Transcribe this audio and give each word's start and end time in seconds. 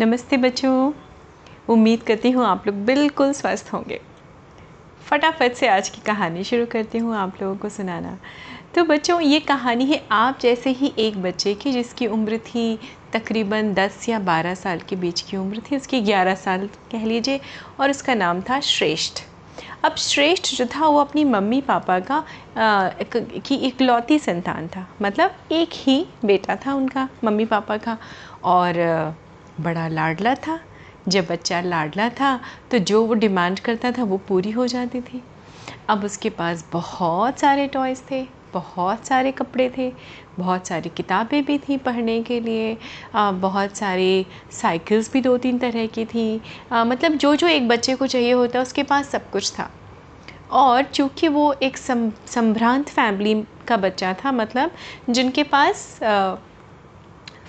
नमस्ते 0.00 0.36
बच्चों। 0.36 0.92
उम्मीद 1.68 2.02
करती 2.02 2.30
हूँ 2.30 2.44
आप 2.46 2.66
लोग 2.66 2.76
बिल्कुल 2.76 3.32
स्वस्थ 3.32 3.72
होंगे। 3.72 4.00
फटाफट 5.06 5.54
से 5.54 5.68
आज 5.68 5.88
की 5.88 6.00
कहानी 6.00 6.44
शुरू 6.44 6.66
करती 6.66 6.98
हूँ 6.98 7.16
आप 7.16 7.42
लोगों 7.42 7.56
को 7.56 7.68
सुनाना। 7.68 8.16
तो 8.74 8.84
बच्चों, 8.84 9.20
ये 9.20 9.40
कहानी 9.40 9.84
है 9.84 10.06
आप 10.10 10.38
जैसे 10.40 10.70
ही 10.70 10.92
एक 10.98 11.22
बच्चे 11.22 11.54
की 11.54 11.72
जिसकी 11.72 12.06
उम्र 12.06 12.38
थी 12.38 12.78
तकरीबन 13.12 13.74
10 13.74 14.08
या 14.08 14.18
12 14.20 14.54
साल 14.54 14.80
के 14.80 14.96
बीच 14.96 15.20
की 15.20 15.36
उम्र 15.36 15.60
थी, 15.60 15.76
उसकी 15.76 16.00
11 16.00 16.34
साल 16.34 16.68
कह 16.92 17.06
लीजिए, 17.06 17.40
और 17.80 17.90
उसका 17.90 18.14
नाम 18.14 18.40
था 18.40 18.60
श्रेष्ठ। 18.60 19.22
अब 19.84 19.94
श्रेष्ठ 19.96 20.54
जो 20.54 20.66
था, 20.66 20.86
वो 20.86 21.00
अपनी 21.00 21.24
मम्मी 21.24 21.60
पापा 21.60 22.00
का 22.00 22.24
की 22.58 23.54
इकलौती 23.54 24.18
संतान 24.18 24.68
था। 24.68 24.88
मतलब 25.02 25.34
एक 25.52 25.68
ही 25.72 26.04
बेटा 26.24 26.56
था 26.56 26.74
उनका, 26.74 27.08
मम्मी 27.24 27.44
पापा 27.44 27.76
का। 27.76 27.98
और 28.44 29.16
बड़ा 29.60 29.86
लाडला 29.88 30.34
था। 30.36 30.58
जब 31.08 31.26
बच्चा 31.26 31.60
लाडला 31.60 32.08
था 32.10 32.38
तो 32.70 32.78
जो 32.80 33.04
वो 33.04 33.14
डिमांड 33.14 33.60
करता 33.60 33.90
था 33.92 34.04
वो 34.04 34.16
पूरी 34.18 34.50
हो 34.50 34.66
जाती 34.66 35.00
थी। 35.00 35.22
अब 35.88 36.04
उसके 36.04 36.30
पास 36.30 36.64
बहुत 36.72 37.38
सारे 37.40 37.66
टॉयज़ 37.66 38.02
थे 38.10 38.26
बहुत 38.52 39.06
सारे 39.06 39.32
कपड़े 39.32 39.68
थे 39.78 39.92
बहुत 40.38 40.66
सारी 40.66 40.88
किताबें 40.88 41.44
भी 41.44 41.58
थी 41.58 41.76
पढ़ने 41.76 42.22
के 42.22 42.38
लिए 42.40 42.76
आ, 43.14 43.30
बहुत 43.32 43.76
सारी 43.76 44.26
साइकिल्स 44.52 45.12
भी 45.12 45.20
दो 45.20 45.36
तीन 45.38 45.58
तरह 45.58 45.86
की 45.86 46.04
थी। 46.04 46.40
आ, 46.72 46.84
मतलब 46.84 47.14
जो 47.14 47.34
जो 47.36 47.46
एक 47.46 47.68
बच्चे 47.68 47.94
को 47.94 48.06
चाहिए 48.06 48.32
होता 48.32 48.60
उसके 48.60 48.82
पास 48.82 49.08
सब 49.08 49.30
कुछ 49.30 49.52
था। 49.52 49.70
और 50.50 50.82
चूँकि 50.84 51.28
वो 51.28 51.52
एक 51.62 51.76
संभ्रांत 51.76 52.88
फैमिली 52.88 53.42
का 53.68 53.76
बच्चा 53.76 54.12
था 54.14 54.32
मतलब 54.32 54.70
जिनके 55.10 55.42
पास 55.44 56.02
आ, 56.02 56.34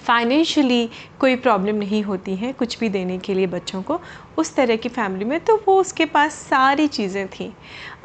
फाइनेंशियली 0.10 0.90
कोई 1.20 1.36
प्रॉब्लम 1.36 1.76
नहीं 1.76 2.02
होती 2.04 2.36
है, 2.36 2.52
कुछ 2.54 2.78
भी 2.80 2.88
देने 2.90 3.18
के 3.18 3.34
लिए 3.34 3.48
बच्चों 3.48 3.82
को, 3.82 4.00
उस 4.38 4.54
तरह 4.56 4.76
की 4.76 4.90
फैमिली 4.90 5.26
में 5.26 5.40
तो 5.40 5.56
वो 5.68 5.76
उसके 5.82 6.06
पास 6.08 6.34
सारी 6.50 6.88
चीज़ें 6.88 7.28
थी। 7.30 7.52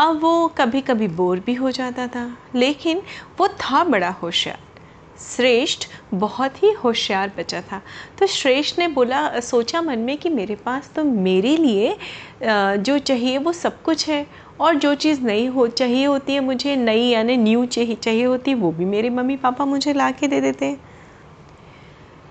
अब 0.00 0.20
वो 0.22 0.46
कभी 0.58 0.80
कभी 0.83 1.08
बोर 1.11 1.41
भी 1.46 1.55
हो 1.55 1.70
जाता 1.70 2.06
था, 2.06 2.27
लेकिन 2.55 3.02
वो 3.38 3.48
था 3.48 3.83
बड़ा 3.84 4.11
होशियार। 4.22 4.58
श्रेष्ठ 5.20 5.88
बहुत 6.14 6.62
ही 6.62 6.72
होशियार 6.74 7.33
बच्चा 7.38 7.61
था। 7.62 7.80
तो 8.18 8.27
श्रेष्ठ 8.27 8.78
ने 8.78 8.89
बोला, 8.91 9.41
सोचा 9.41 9.83
मन 9.83 9.98
में 9.98 10.16
कि 10.18 10.28
मेरे 10.30 10.55
पास 10.56 10.91
तो 10.96 11.05
मेरे 11.05 11.56
लिए 11.56 11.96
जो 12.42 12.98
चाहिए 12.98 13.39
वो 13.39 13.52
सब 13.55 13.83
कुछ 13.83 14.08
है, 14.08 14.27
और 14.61 14.74
जो 14.74 14.94
चीज़ 14.96 15.20
नई 15.22 15.46
हो, 15.46 15.66
चाहिए 15.68 16.05
होती 16.06 16.34
है 16.34 16.41
मुझे, 16.41 16.77
नई 16.77 17.08
यानी 17.08 17.36
न्यू 17.36 17.64
चाहिए 17.66 17.94
चाहिए 17.96 18.24
होती 18.24 18.50
है, 18.50 18.56
वो 18.56 18.72
भी 18.72 18.84
मेरे 18.86 19.11
मम्मी 19.11 19.36
पापा 19.36 19.64
मुझे 19.64 19.92
ला 19.92 20.11
के 20.11 20.28
दे 20.28 20.41
देते 20.41 20.66
हैं। 20.66 20.92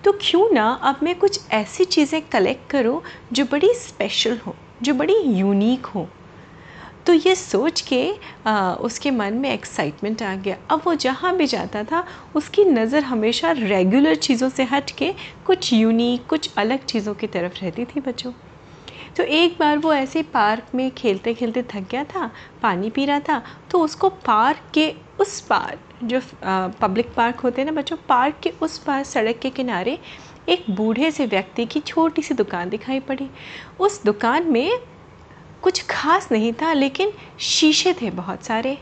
तो 0.03 0.11
क्यों 0.21 0.49
ना 0.51 0.67
अब 0.83 0.99
मैं 1.03 1.17
कुछ 1.19 1.39
ऐसी 1.51 1.85
चीज़ें 1.85 2.21
कलेक्ट 2.21 2.69
करूँ 2.69 3.01
जो 3.33 3.45
बड़ी 3.45 3.73
स्पेशल 3.75 4.37
हो 4.47 4.55
जो 4.83 4.93
बड़ी 4.93 5.15
यूनिक 5.15 5.85
हो। 5.85 6.07
तो 7.07 7.13
ये 7.13 7.35
सोच 7.35 7.81
के 7.81 8.13
आ, 8.47 8.73
उसके 8.73 9.11
मन 9.11 9.33
में 9.33 9.49
एक्साइटमेंट 9.49 10.21
आ 10.23 10.35
गया। 10.35 10.57
अब 10.71 10.81
वो 10.85 10.93
जहाँ 10.95 11.35
भी 11.37 11.45
जाता 11.47 11.83
था 11.83 12.03
उसकी 12.35 12.63
नज़र 12.65 13.03
हमेशा 13.03 13.51
रेगुलर 13.51 14.15
चीज़ों 14.15 14.49
से 14.49 14.63
हट 14.63 14.91
के 14.91 15.13
कुछ 15.45 15.71
यूनिक 15.73 16.25
कुछ 16.27 16.49
अलग 16.57 16.85
चीज़ों 16.85 17.13
की 17.13 17.27
तरफ़ 17.27 17.59
रहती 17.61 17.85
थी 17.85 17.99
बच्चों। 17.99 18.31
तो 19.17 19.23
एक 19.23 19.57
बार 19.59 19.77
वो 19.77 19.93
ऐसे 19.93 20.21
पार्क 20.23 20.75
में 20.75 20.89
खेलते 20.91 21.33
खेलते 21.33 21.63
थक 21.63 21.89
गया 21.91 22.03
था 22.03 22.29
पानी 22.61 22.89
पी 22.89 23.05
रहा 23.05 23.19
था 23.19 23.41
तो 23.71 23.79
उसको 23.79 24.09
पार्क 24.25 24.71
के 24.73 24.93
उस 25.19 25.39
पार 25.41 25.77
जो 26.03 26.21
पब्लिक 26.81 27.13
पार्क 27.15 27.39
होते 27.39 27.61
हैं 27.61 27.65
ना 27.65 27.71
बच्चों 27.71 27.97
पार्क 28.09 28.39
के 28.43 28.51
उस 28.61 28.77
पार 28.77 29.03
सड़क 29.03 29.39
के 29.39 29.49
किनारे 29.49 29.97
एक 30.49 30.65
बूढ़े 30.69 31.11
से 31.11 31.25
व्यक्ति 31.25 31.65
की 31.65 31.79
छोटी 31.81 32.21
सी 32.21 32.33
दुकान 32.33 32.69
दिखाई 32.69 32.99
पड़ी। 33.01 33.29
उस 33.79 34.03
दुकान 34.03 34.51
में 34.51 34.79
कुछ 35.63 35.85
खास 35.89 36.31
नहीं 36.31 36.51
था, 36.53 36.73
लेकिन 36.73 37.11
शीशे 37.39 37.93
थे 37.93 38.09
बहुत 38.11 38.43
सारे, 38.43 38.77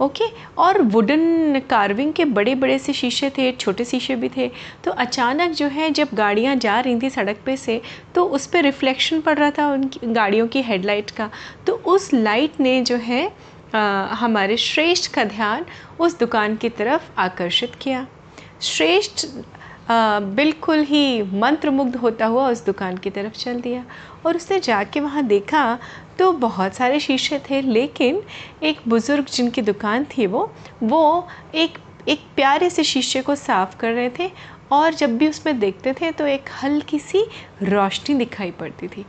ओके? 0.00 0.24
और 0.58 0.80
वुडन 0.84 1.60
कार्विंग 1.70 2.12
के 2.12 2.24
बड़े 2.26 2.54
बड़े 2.54 2.78
से 2.78 2.92
शीशे 2.92 3.30
थे, 3.30 3.50
छोटे 3.52 3.84
शीशे 3.84 4.16
भी 4.16 4.28
थे। 4.28 4.50
तो 4.84 4.90
अचानक 4.92 5.50
जो 5.52 5.66
है, 5.68 5.90
जब 5.90 6.08
गाड़ियाँ 6.14 6.54
जा 6.56 6.78
रही 6.80 6.98
थी 7.00 7.10
सड़क 7.10 7.40
पे 7.46 7.56
से 7.56 7.80
तो 8.14 8.24
उस 8.26 8.46
पर 8.46 8.62
रिफ्लेक्शन 8.62 9.20
पड़ 9.20 9.36
रहा 9.38 9.50
था 9.50 9.68
उनकी, 9.72 10.00
गाड़ियों 10.04 10.46
की 10.46 10.62
हेडलाइट 10.62 11.10
का। 11.10 11.30
तो 11.66 11.72
उस 11.74 12.12
लाइट 12.14 12.60
ने 12.60 12.80
जो 12.82 12.96
है 12.98 13.30
आ, 13.76 14.14
हमारे 14.14 14.56
श्रेष्ठ 14.56 15.12
का 15.14 15.24
ध्यान 15.26 15.64
उस 16.00 16.18
दुकान 16.18 16.56
की 16.56 16.68
तरफ़ 16.70 17.10
आकर्षित 17.20 17.74
किया। 17.74 18.06
श्रेष्ठ 18.62 19.26
बिल्कुल 20.36 20.80
ही 20.84 21.22
मंत्रमुग्ध 21.40 21.96
होता 21.96 22.26
हुआ 22.26 22.48
उस 22.50 22.64
दुकान 22.66 22.96
की 22.96 23.10
तरफ़ 23.10 23.34
चल 23.34 23.60
दिया 23.60 23.84
और 24.26 24.36
उसने 24.36 24.58
जाके 24.60 25.00
वहाँ 25.00 25.22
देखा 25.26 25.78
तो 26.18 26.30
बहुत 26.32 26.74
सारे 26.74 27.00
शीशे 27.00 27.38
थे 27.50 27.60
लेकिन 27.62 28.22
एक 28.62 28.80
बुज़ुर्ग 28.88 29.26
जिनकी 29.26 29.62
दुकान 29.62 30.04
थी 30.16 30.26
वो 30.26 30.50
वो 30.82 31.02
एक 31.54 31.78
एक 32.08 32.20
प्यारे 32.36 32.70
से 32.70 32.84
शीशे 32.84 33.22
को 33.22 33.34
साफ़ 33.34 33.76
कर 33.76 33.92
रहे 33.92 34.10
थे 34.18 34.30
और 34.72 34.94
जब 34.94 35.16
भी 35.18 35.28
उसमें 35.28 35.58
देखते 35.60 35.92
थे 36.00 36.10
तो 36.12 36.26
एक 36.26 36.48
हल्की 36.62 36.98
सी 36.98 37.24
रोशनी 37.62 38.14
दिखाई 38.14 38.50
पड़ती 38.50 38.88
थी। 38.88 39.04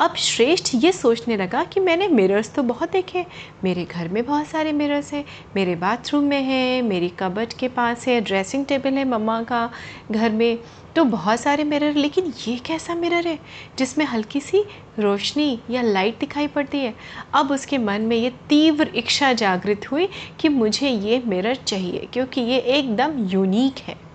अब 0.00 0.14
श्रेष्ठ 0.16 0.68
ये 0.74 0.90
सोचने 0.92 1.36
लगा 1.36 1.62
कि 1.64 1.80
मैंने 1.80 2.06
मिरर्स 2.08 2.52
तो 2.54 2.62
बहुत 2.62 2.92
देखे 2.92 3.24
मेरे 3.64 3.84
घर 3.84 4.08
में 4.08 4.24
बहुत 4.26 4.46
सारे 4.46 4.72
मिरर्स 4.72 5.12
हैं, 5.12 5.24
मेरे 5.56 5.74
बाथरूम 5.76 6.24
में 6.24 6.40
है, 6.42 6.80
मेरी 6.82 7.08
कबट 7.18 7.52
के 7.52 7.68
पास 7.68 8.06
है 8.08 8.20
ड्रेसिंग 8.20 8.64
टेबल 8.66 8.94
है 8.94 9.04
मम्मा 9.04 9.42
का 9.42 9.70
घर 10.10 10.30
में 10.30 10.58
तो 10.96 11.04
बहुत 11.04 11.40
सारे 11.40 11.64
मिरर 11.64 11.94
लेकिन 11.94 12.32
ये 12.48 12.56
कैसा 12.58 12.94
मिरर 12.94 13.28
है? 13.28 13.38
जिसमें 13.78 14.04
हल्की 14.06 14.40
सी 14.40 14.64
रोशनी 14.98 15.58
या 15.70 15.82
लाइट 15.82 16.18
दिखाई 16.20 16.46
पड़ती 16.46 16.78
है। 16.78 16.94
अब 17.34 17.52
उसके 17.52 17.78
मन 17.78 18.00
में 18.00 18.16
ये 18.16 18.30
तीव्र 18.48 18.90
इच्छा 18.94 19.32
जागृत 19.34 19.90
हुई 19.92 20.08
कि 20.40 20.48
मुझे 20.48 20.88
ये 20.88 21.22
मिरर 21.26 21.54
चाहिए, 21.56 22.08
क्योंकि 22.12 22.40
ये 22.40 22.58
एकदम 22.58 23.26
यूनिक 23.28 23.88
है। 23.88 24.09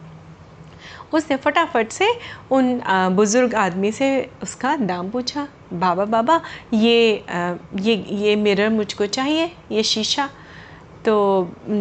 उसने 1.16 1.36
फटाफट 1.38 1.92
से 1.92 2.08
उन 2.52 2.80
बुज़ुर्ग 3.16 3.56
आदमी 3.56 3.92
से 3.92 4.08
उसका 4.44 4.76
दाम 4.78 5.10
पूछा, 5.12 5.48
बाबा 5.74 6.06
बाबा, 6.08 6.42
ये 6.74 7.24
ये 7.82 7.96
ये 8.18 8.36
मिरर 8.38 8.70
मुझको 8.72 9.06
चाहिए, 9.08 9.52
ये 9.72 9.84
शीशा। 9.86 10.30
तो 11.06 11.16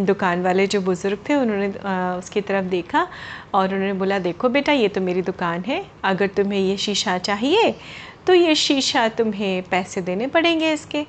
दुकान 0.07 0.43
वाले 0.43 0.67
जो 0.67 0.81
बुज़ुर्ग 0.83 1.19
थे, 1.29 1.35
उन्होंने 1.35 1.69
उसकी 2.19 2.41
तरफ़ 2.41 2.65
देखा 2.67 3.07
और 3.55 3.65
उन्होंने 3.67 3.93
बोला, 3.95 4.19
देखो 4.21 4.49
बेटा, 4.49 4.73
ये 4.73 4.89
तो 4.89 5.01
मेरी 5.01 5.23
दुकान 5.23 5.63
है, 5.67 5.85
अगर 6.05 6.27
तुम्हें 6.37 6.61
ये 6.61 6.77
शीशा 6.79 7.19
चाहिए 7.21 7.75
तो 8.27 8.35
ये 8.35 8.55
शीशा 8.57 9.09
तुम्हें 9.11 9.63
पैसे 9.71 10.01
देने 10.01 10.27
पड़ेंगे 10.27 10.73
इसके। 10.73 11.07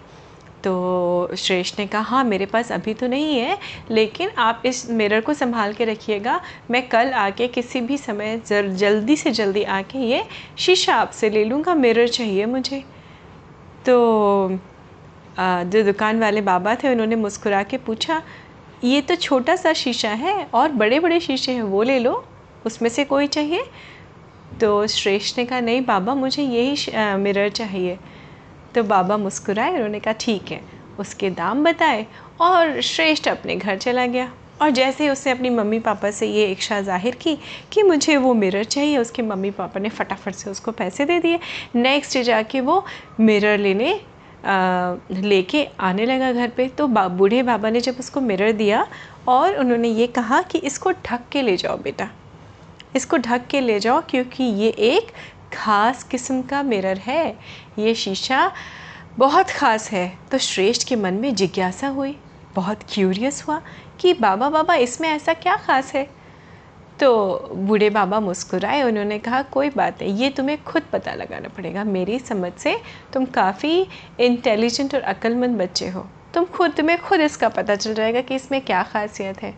तो 0.66 1.36
श्रेष्ठ 1.38 1.80
ने 1.80 1.86
कहा 1.88 2.02
हाँ 2.02 2.24
मेरे 2.24 2.46
पास 2.46 2.72
अभी 2.72 2.94
तो 2.94 3.08
नहीं 3.08 3.38
है, 3.40 3.58
लेकिन 3.92 4.30
आप 4.38 4.62
इस 4.66 4.90
मिरर 4.92 5.22
को 5.22 5.34
संभाल 5.34 5.74
के 5.74 5.86
रखिएगा। 5.86 6.40
मैं 6.72 6.88
कल 6.90 7.12
आके 7.14 7.48
किसी 7.48 7.82
भी 7.82 7.98
समय 7.98 8.42
जल्दी 8.48 9.16
से 9.16 9.32
जल्दी 9.32 9.64
आके 9.64 10.00
ये 10.02 10.24
शीशा 10.58 10.96
आपसे 10.96 11.30
ले 11.30 11.44
लूँगा। 11.46 11.76
मिरर 11.76 12.08
चाहिए 12.08 12.46
मुझे। 12.46 12.84
तो 13.86 14.58
जो 15.38 15.84
दुकान 15.84 16.20
वाले 16.20 16.42
बाबा 16.42 16.76
थे, 16.76 16.90
उन्होंने 16.90 17.16
मुस्कुरा 17.16 17.62
के 17.64 17.78
पूछा, 17.78 18.22
ये 18.84 19.02
तो 19.02 19.16
छोटा 19.18 19.56
सा 19.56 19.74
शीशा 19.74 20.10
है 20.10 20.36
और 20.54 20.72
बड़े 20.74 21.00
बड़े 21.00 21.20
शीशे 21.20 21.52
हैं, 21.52 21.64
वो 21.64 21.84
ले 21.84 22.00
लो, 22.00 22.24
उसमें 22.66 22.90
से 22.90 23.06
कोई 23.06 23.28
चाहिए? 23.28 23.64
तो 24.62 24.86
श्रेष्ठ 24.88 25.38
ने 25.38 25.46
कहा, 25.46 25.60
नहीं 25.60 25.86
बाबा, 25.86 26.16
मुझे 26.16 26.44
यही 26.44 27.18
मिरर 27.18 27.50
चाहिए। 27.52 27.98
तो 28.76 28.84
बाबा 28.86 29.18
मुस्कुराए 29.18 29.74
उन्होंने 29.74 30.00
कहा 30.00 30.14
ठीक 30.20 30.52
है। 30.52 30.62
उसके 31.00 31.30
दाम 31.32 31.64
बताए 31.64 32.06
और 32.42 32.82
श्रेष्ठ 32.84 33.28
अपने 33.28 33.56
घर 33.56 33.78
चला 33.78 34.06
गया। 34.08 34.32
और 34.62 34.70
जैसे 34.72 35.04
ही 35.04 35.10
उसने 35.10 35.32
अपनी 35.32 35.50
मम्मी 35.50 35.80
पापा 35.80 36.12
से 36.12 36.28
ये 36.28 36.46
इच्छा 36.52 36.80
ज़ाहिर 36.82 37.16
की 37.16 37.38
कि 37.72 37.84
मुझे 37.84 38.16
वो 38.18 38.34
मिरर 38.34 38.64
चाहिए 38.66 38.98
उसके 38.98 39.22
मम्मी 39.22 39.52
पापा 39.52 39.80
ने 39.80 39.90
फटाफट 39.90 40.36
से 40.36 40.50
उसको 40.50 40.72
पैसे 40.74 41.06
दे 41.06 41.20
दिए। 41.20 41.40
नेक्स्ट 41.76 42.14
डे 42.14 42.24
जाके 42.24 42.62
वो 42.62 42.84
मिरर 43.20 43.58
लेने 43.58 44.00
लेके 45.14 45.68
आने 45.80 46.06
लगा 46.06 46.32
घर 46.32 46.50
पे। 46.50 46.68
तो 46.68 46.88
बा, 46.88 47.08
बूढ़े 47.08 47.42
बाबा 47.44 47.70
ने 47.70 47.82
जब 47.82 47.96
उसको 48.00 48.22
मिरर 48.22 48.52
दिया 48.54 48.86
और 49.28 49.56
उन्होंने 49.56 49.90
ये 49.90 50.08
कहा 50.10 50.42
कि 50.42 50.58
इसको 50.60 50.92
ढक 50.92 51.28
के 51.32 51.42
ले 51.42 51.58
जाओ 51.58 51.78
बेटा। 51.78 52.10
इसको 52.96 53.18
ढक 53.18 53.48
के 53.48 53.62
ले 53.62 53.80
जाओ 53.80 54.02
क्योंकि 54.10 54.44
ये 54.44 54.70
एक 54.70 55.12
ख़ास 55.56 56.04
किस्म 56.04 56.42
का 56.42 56.64
मिरर 56.64 56.98
है। 56.98 57.38
ये 57.80 57.94
शीशा 57.96 58.52
बहुत 59.18 59.50
ख़ास 59.50 59.92
है। 59.92 60.18
तो 60.32 60.38
श्रेष्ठ 60.38 60.88
के 60.88 60.96
मन 60.96 61.14
में 61.14 61.34
जिज्ञासा 61.36 61.88
हुई, 61.88 62.16
बहुत 62.56 62.80
क्यूरियस 62.90 63.44
हुआ 63.48 63.62
कि 64.00 64.14
बाबा 64.14 64.50
बाबा, 64.50 64.76
इसमें 64.76 65.10
ऐसा 65.10 65.34
क्या 65.34 65.56
ख़ास 65.56 65.94
है? 65.94 66.08
तो 67.00 67.38
बूढ़े 67.56 67.90
बाबा 67.90 68.20
मुस्कुराए, 68.20 68.82
उन्होंने 68.84 69.20
कहा, 69.20 69.42
कोई 69.42 69.70
बात 69.70 70.02
नहीं, 70.02 70.14
ये 70.14 70.30
तुम्हें 70.30 70.64
खुद 70.64 70.84
पता 70.94 71.14
लगाना 71.14 71.48
पड़ेगा। 71.48 71.84
मेरी 71.84 72.20
समझ 72.20 72.52
से 72.54 72.78
तुम 73.14 73.26
काफ़ी 73.26 73.88
इंटेलिजेंट 74.20 74.96
और 74.96 75.02
अक्लमंद 75.02 75.58
बच्चे 75.58 75.90
हो। 75.90 76.06
तुम 76.34 76.46
खुद, 76.46 76.72
तुम्हें 76.72 77.02
खुद 77.02 77.22
इसका 77.22 77.50
पता 77.50 77.76
चल 77.76 77.94
जाएगा 77.94 78.22
कि 78.22 78.36
इसमें 78.36 78.62
क्या 78.62 78.84
खासियत 78.84 79.42
है। 79.44 79.54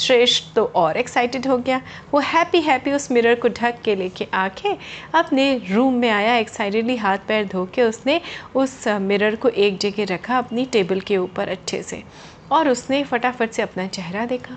श्रेष्ठ 0.00 0.54
तो 0.56 0.64
और 0.76 0.96
एक्साइटेड 0.96 1.46
हो 1.46 1.56
गया। 1.58 1.80
वो 2.12 2.20
हैप्पी 2.20 2.60
हैप्पी 2.60 2.92
उस 2.92 3.10
मिरर 3.10 3.34
को 3.34 3.48
ढक 3.50 3.80
के 3.84 3.94
लेके 3.96 4.26
आके 4.34 4.76
अपने 5.14 5.54
रूम 5.70 5.94
में 5.94 6.08
आया 6.10 6.36
एक्साइटेडली 6.36 6.96
हाथ 6.96 7.18
पैर 7.28 7.46
धो 7.46 7.64
के 7.74 7.82
उसने 7.82 8.20
उस 8.54 8.86
मिरर 8.88 9.36
को 9.36 9.48
एक 9.48 9.78
जगह 9.78 10.14
रखा 10.14 10.38
अपनी 10.38 10.64
टेबल 10.66 11.00
के 11.00 11.16
ऊपर 11.16 11.48
अच्छे 11.48 11.82
से 11.82 12.02
और 12.52 12.68
उसने 12.68 13.02
फटाफट 13.04 13.50
से 13.50 13.62
अपना 13.62 13.86
चेहरा 13.86 14.26
देखा। 14.26 14.56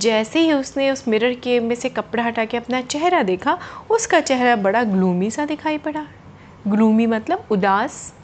जैसे 0.00 0.40
ही 0.40 0.52
उसने 0.52 0.90
उस 0.90 1.06
मिरर 1.08 1.34
के 1.34 1.58
में 1.60 1.74
से 1.74 1.88
कपड़ा 1.88 2.24
हटा 2.24 2.44
के 2.44 2.56
अपना 2.56 2.80
चेहरा 2.82 3.22
देखा, 3.22 3.58
उसका 3.90 4.20
चेहरा 4.20 4.56
बड़ा 4.56 4.82
ग्लूमी 4.84 5.30
सा 5.30 5.44
दिखाई 5.46 5.78
पड़ा। 5.78 6.06
ग्लूमी 6.68 7.06
मतलब 7.06 7.46
उदास 7.50 8.14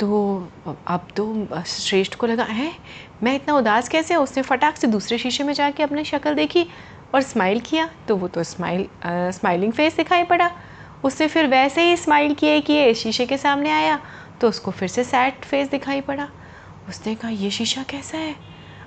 तो 0.00 0.48
अब 0.86 1.08
तो 1.16 1.62
श्रेष्ठ 1.66 2.14
को 2.14 2.26
लगा 2.26 2.44
है? 2.44 2.70
मैं 3.22 3.34
इतना 3.34 3.56
उदास 3.56 3.88
कैसे 3.88 4.16
उसने 4.16 4.42
फटाक 4.42 4.76
से 4.76 4.86
दूसरे 4.86 5.18
शीशे 5.18 5.44
में 5.44 5.52
जाके 5.54 5.82
अपनी 5.82 6.04
शक्ल 6.04 6.34
देखी 6.34 6.66
और 7.14 7.22
स्माइल 7.22 7.60
किया 7.60 7.88
तो 8.08 8.16
वो 8.16 8.28
तो 8.28 8.42
स्माइल 8.42 8.86
आ, 9.04 9.30
स्माइलिंग 9.30 9.72
फेस 9.72 9.96
दिखाई 9.96 10.24
पड़ा। 10.24 10.50
उसने 11.04 11.26
फिर 11.28 11.46
वैसे 11.46 11.82
ही 11.82 11.96
स्माइल 11.96 12.34
किए 12.34 12.60
किए 12.60 12.92
शीशे 12.94 13.26
के 13.26 13.36
सामने 13.38 13.70
आया 13.70 13.98
तो 14.40 14.48
उसको 14.48 14.70
फिर 14.70 14.88
से 14.88 15.04
सैड 15.04 15.44
फेस 15.44 15.68
दिखाई 15.70 16.00
पड़ा। 16.00 16.28
उसने 16.88 17.14
कहा 17.14 17.30
ये 17.30 17.50
शीशा 17.50 17.82
कैसा 17.82 18.18
है? 18.18 18.34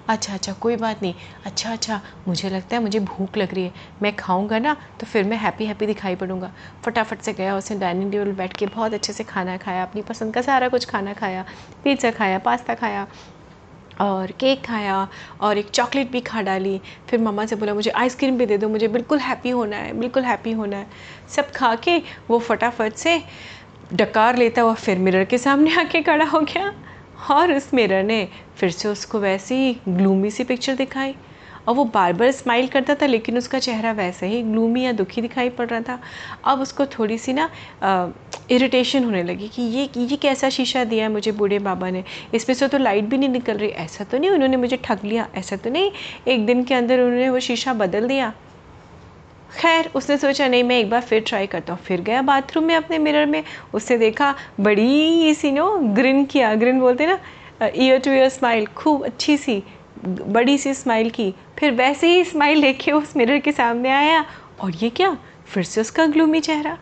अच्छा 0.08 0.34
अच्छा 0.34 0.54
कोई 0.54 0.76
बात 0.76 1.02
नहीं। 1.02 1.14
अच्छा 1.46 1.72
अच्छा 1.72 2.00
मुझे 2.28 2.50
लगता 2.50 2.76
है 2.76 2.82
मुझे 2.84 3.00
भूख 3.02 3.38
लग 3.38 3.54
रही 3.54 3.64
है। 3.64 3.72
मैं 4.02 4.16
खाऊँगा 4.16 4.60
ना 4.60 4.76
तो 5.00 5.06
फिर 5.08 5.24
मैं 5.24 5.38
हैप्पी 5.38 5.66
हैप्पी 5.66 5.86
दिखाई 5.86 6.16
पड़ूँगा। 6.16 6.52
फटाफट 6.86 7.22
से 7.22 7.34
गया 7.34 7.56
उसने 7.58 7.78
डाइनिंग 7.80 8.12
टेबल 8.12 8.32
बैठ 8.34 8.58
के, 8.58 8.66
बहुत 8.66 8.94
अच्छे 8.94 9.14
से 9.14 9.24
खाना 9.24 9.56
खाया, 9.58 9.84
अपनी 9.84 10.02
पसंद 10.02 10.34
का 10.34 10.42
सारा 10.42 10.68
कुछ 10.70 10.86
खाना 10.86 11.14
खाया। 11.14 11.46
पिज़्ज़ा 11.84 12.12
खाया 12.12 12.40
पास्ता 12.40 12.74
खाया, 12.76 13.08
और 14.02 14.32
केक 14.32 14.66
खाया, 14.66 15.08
और 15.42 15.58
एक 15.58 15.70
चॉकलेट 15.70 16.12
भी 16.12 16.22
खा 16.22 16.42
डाली। 16.42 16.80
फिर 17.10 17.20
मम्मा 17.22 17.46
से 17.46 17.56
बोला, 17.56 17.74
मुझे 17.74 17.90
आइसक्रीम 17.92 18.38
भी 18.38 18.46
दे 18.46 18.58
दो, 18.58 18.70
मुझे 18.70 18.88
बिल्कुल 18.90 19.20
हैप्पी 19.20 19.50
होना 19.52 19.78
है, 19.78 19.94
बिल्कुल 19.94 20.24
हैप्पी 20.24 20.52
होना 20.52 20.78
है। 20.78 20.88
सब 21.30 21.52
खा 21.52 21.76
के 21.76 21.98
वो 22.30 22.40
फटाफट 22.42 22.94
से 22.96 23.22
डकार 23.94 24.38
लेता 24.38 24.62
हुआ 24.62 24.74
फिर 24.76 25.00
मिरर 25.00 25.24
के 25.26 25.38
सामने 25.38 25.76
आके 25.80 26.02
खड़ा 26.02 26.26
हो 26.26 26.40
गया। 26.42 26.72
और 27.32 27.54
उस 27.54 27.74
मिरर 27.74 28.04
ने 28.04 28.28
फिर 28.58 28.72
से 28.72 28.88
उसको 28.88 29.20
वैसी 29.20 29.56
ही 29.56 29.76
ग्लूमी 29.88 30.32
सी 30.32 30.44
पिक्चर 30.44 30.76
दिखाई। 30.76 31.16
और 31.68 31.76
वो 31.76 31.84
बार 31.86 32.14
बार 32.14 32.32
स्माइल 32.32 32.68
करता 32.68 32.96
था, 32.96 33.06
लेकिन 33.06 33.38
उसका 33.38 33.60
चेहरा 33.60 33.92
वैसे 33.92 34.28
ही 34.28 34.42
ग्लूमी 34.44 34.82
या 34.82 34.92
दुखी 34.92 35.22
दिखाई 35.22 35.50
पड़ 35.50 35.68
रहा 35.70 35.82
था। 35.82 36.00
अब 36.46 36.62
उसको 36.62 36.86
थोड़ी 36.86 37.18
सी 37.18 37.34
ना 37.34 37.50
इरिटेशन 38.52 39.04
होने 39.04 39.24
लगी 39.24 39.48
कि 39.48 39.62
ये 39.62 39.90
ये 39.98 40.16
कैसा 40.18 40.50
शीशा 40.50 40.84
दिया 40.84 41.06
है 41.06 41.12
मुझे 41.12 41.32
बूढ़े 41.32 41.60
बाबा 41.60 41.90
ने? 41.90 42.04
इसमें 42.34 42.56
से 42.56 42.68
तो 42.68 42.78
लाइट 42.78 43.04
भी 43.04 43.18
नहीं 43.18 43.30
निकल 43.30 43.58
रही। 43.58 43.70
ऐसा 43.70 44.04
तो 44.04 44.18
नहीं 44.18 44.30
उन्होंने 44.30 44.58
मुझे 44.58 44.78
ठग 44.84 45.06
लिया, 45.06 45.28
ऐसा 45.36 45.56
तो 45.56 45.70
नहीं। 45.70 45.92
एक 46.28 46.46
दिन 46.46 46.64
के 46.64 46.74
अंदर 46.74 47.00
उन्होंने 47.00 47.30
वो 47.30 47.40
शीशा 47.40 47.74
बदल 47.74 48.08
दिया। 48.08 48.34
खैर, 49.58 49.90
उसने 49.96 50.18
सोचा, 50.18 50.48
नहीं, 50.48 50.64
मैं 50.64 50.78
एक 50.80 50.90
बार 50.90 51.02
फिर 51.02 51.24
ट्राई 51.28 51.48
करता 51.48 51.74
हूँ। 51.74 51.82
फिर 51.82 52.02
गया 52.02 52.22
बाथरूम 52.22 52.64
में 52.64 52.76
अपने 52.76 52.98
मिरर 52.98 53.26
में। 53.26 53.44
उससे 53.74 53.98
देखा, 53.98 54.34
बड़ी 54.60 55.34
सी, 55.36 55.52
नो 55.52 55.78
ग्रिन 55.96 56.24
किया। 56.26 56.54
ग्रिन 56.56 56.80
बोलते 56.80 57.08
ना 57.08 57.20
ईयर 57.76 58.00
टू 58.00 58.12
ईयर 58.12 58.30
स्माइल 58.30 58.66
खूब 58.68 59.04
अच्छी 59.06 59.38
सी, 59.38 59.64
बड़ी 60.06 60.58
सी 60.58 60.74
स्माइल 60.74 61.10
की। 61.10 61.34
फिर 61.60 61.72
वैसे 61.72 62.08
ही 62.08 62.24
स्माइल 62.24 62.58
लेके 62.58 62.92
उस 62.92 63.16
मिरर 63.18 63.40
के 63.40 63.52
सामने 63.52 63.90
आया। 63.90 64.26
और 64.62 64.76
ये 64.76 64.90
क्या? 64.90 65.18
फिर 65.46 65.64
से 65.64 65.82
उसका 65.82 66.06
ग्लूमी 66.06 66.40
चेहरा। 66.40 66.78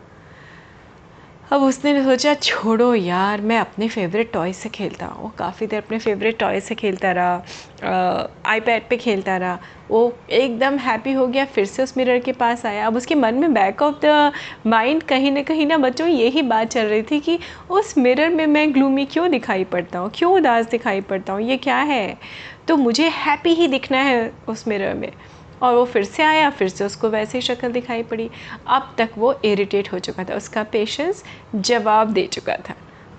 अब 1.52 1.62
उसने 1.62 2.02
सोचा, 2.04 2.32
छोड़ो 2.34 2.94
यार, 2.94 3.40
मैं 3.40 3.58
अपने 3.58 3.88
फेवरेट 3.88 4.32
टॉय 4.32 4.52
से 4.52 4.68
खेलता 4.68 5.06
हूँ। 5.06 5.22
वो 5.22 5.28
काफ़ी 5.38 5.66
देर 5.66 5.82
अपने 5.82 5.98
फेवरेट 5.98 6.38
टॉय 6.38 6.60
से 6.60 6.74
खेलता 6.74 7.10
रहा 7.12 8.28
आईपैड 8.46 8.88
पे 8.90 8.96
खेलता 8.96 9.36
रहा। 9.36 9.58
वो 9.90 10.00
एकदम 10.30 10.78
हैप्पी 10.78 11.12
हो 11.12 11.26
गया, 11.26 11.44
फिर 11.44 11.64
से 11.64 11.82
उस 11.82 11.96
मिरर 11.96 12.18
के 12.18 12.32
पास 12.32 12.64
आया। 12.66 12.86
अब 12.86 12.96
उसके 12.96 13.14
मन 13.14 13.34
में 13.34 13.54
बैक 13.54 13.82
ऑफ़ 13.82 13.96
द 14.04 14.32
माइंड 14.66 15.02
कहीं 15.02 15.32
ना 15.32 15.42
कहीं 15.42 15.66
ना 15.66 15.78
बच्चों, 15.78 16.06
यही 16.08 16.42
बात 16.42 16.68
चल 16.68 16.86
रही 16.86 17.02
थी 17.02 17.20
कि 17.20 17.38
उस 17.70 17.96
मिरर 17.98 18.30
में 18.30 18.46
मैं 18.46 18.72
ग्लूमी 18.74 19.04
क्यों 19.06 19.30
दिखाई 19.30 19.64
पड़ता 19.64 19.98
हूँ? 19.98 20.10
क्यों 20.14 20.32
उदास 20.34 20.70
दिखाई 20.70 21.00
पड़ता 21.02 21.32
हूँ? 21.32 21.42
ये 21.42 21.56
क्या 21.56 21.76
है? 21.76 22.16
तो 22.68 22.76
मुझे 22.76 23.08
हैप्पी 23.08 23.54
ही 23.54 23.68
दिखना 23.68 23.98
है 23.98 24.32
उस 24.48 24.66
मिरर 24.68 24.94
में। 24.94 25.10
और 25.62 25.74
वो 25.74 25.84
फिर 25.84 26.04
से 26.04 26.22
आया 26.22 26.48
फिर 26.50 26.68
से 26.68 26.84
उसको 26.84 27.08
वैसे 27.10 27.38
ही 27.38 27.42
शक्ल 27.42 27.72
दिखाई 27.72 28.02
पड़ी। 28.02 28.30
अब 28.68 28.94
तक 28.98 29.10
वो 29.18 29.32
इरिटेट 29.44 29.92
हो 29.92 29.98
चुका 29.98 30.24
था 30.24 30.36
उसका 30.36 30.62
पेशेंस 30.72 31.22
जवाब 31.54 32.12
दे 32.12 32.26
चुका 32.26 32.56
था। 32.68 32.74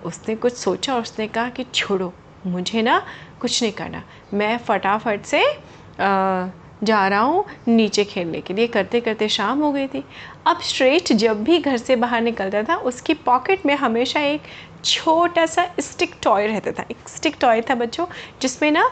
उसने 0.06 0.36
कुछ 0.36 0.56
सोचा 0.56 0.96
और 0.96 1.02
उसने 1.02 1.28
कहा 1.28 1.50
कि 1.50 1.64
छोड़ो 1.66 2.14
मुझे 2.46 2.82
ना 2.82 3.02
कुछ 3.42 3.62
नहीं 3.64 3.72
करना। 3.74 4.04
मैं 4.34 4.58
फटाफट 4.60 5.24
से 5.26 5.44
आ, 5.44 6.48
जा 6.84 7.08
रहा 7.08 7.20
हूँ 7.22 7.46
नीचे 7.68 8.04
खेलने 8.04 8.40
के 8.42 8.54
लिए। 8.54 8.68
करते 8.68 9.00
करते 9.02 9.28
शाम 9.30 9.60
हो 9.60 9.72
गई 9.72 9.88
थी। 9.88 10.04
अब 10.48 10.62
श्रेष्ठ 10.62 11.12
जब 11.14 11.44
भी 11.44 11.60
घर 11.60 11.78
से 11.78 11.96
बाहर 11.96 12.22
निकलता 12.22 12.64
था 12.64 12.76
उसकी 12.84 13.14
पॉकेट 13.26 13.66
में 13.66 13.74
हमेशा 13.76 14.20
एक 14.22 14.42
छोटा 14.86 15.46
सा 15.46 15.68
स्टिक 15.80 16.16
टॉय 16.24 16.48
रहता 16.48 16.72
था। 16.72 16.86
एक 16.92 17.10
स्टिक 17.10 17.36
टॉय 17.42 17.62
था 17.62 17.76
बच्चों 17.76 18.06
जिसमें 18.42 18.72
ना 18.72 18.84